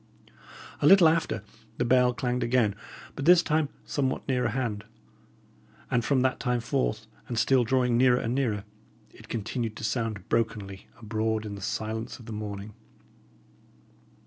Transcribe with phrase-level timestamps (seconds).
[0.81, 1.43] A little after,
[1.77, 2.73] the bell clanged again,
[3.15, 4.83] but this time somewhat nearer hand;
[5.91, 8.63] and from that time forth, and still drawing nearer and nearer,
[9.11, 12.73] it continued to sound brokenly abroad in the silence of the morning.